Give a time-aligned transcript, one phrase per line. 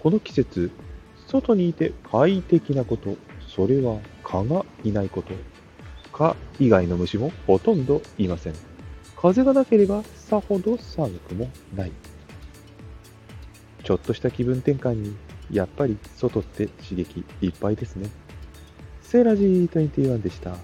[0.00, 0.70] この季節、
[1.26, 3.16] 外にいて快適なこと、
[3.48, 5.34] それは蚊がいないこと。
[6.12, 8.52] 蚊以外の虫もほとんどいません。
[9.16, 11.92] 風がなければさほど寒くもない。
[13.82, 15.16] ちょっとした気分転換に、
[15.50, 18.08] やっぱり外って刺激いっぱいですね。
[19.02, 20.56] セーラジー21でした。